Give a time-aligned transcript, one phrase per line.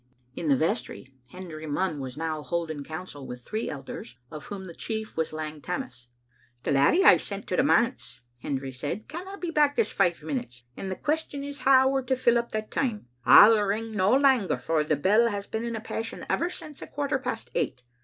[0.35, 4.65] In the vestry Hendry Munn was now holding coun sel with three elders, of whom
[4.65, 6.07] the chief was Lang Tammas.
[6.63, 10.63] "The laddie I sent to the manse,'* Hendry said," canna be back this five minutes,
[10.75, 13.09] and the question is how we're to fill up that time.
[13.27, 16.87] 1*11 ring no langer, for the bell has been in a passion ever since a
[16.87, 17.83] quarter past eight.